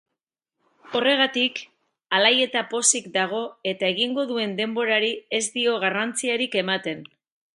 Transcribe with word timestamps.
Horregatik 0.99 1.59
alai 2.19 2.31
eta 2.45 2.63
pozik 2.71 3.11
dago 3.19 3.43
eta 3.73 3.91
egingo 3.95 4.25
duen 4.33 4.57
denborari 4.63 5.13
ez 5.41 5.45
dio 5.59 5.79
garrantziarik 5.87 6.61
ematen. 6.67 7.05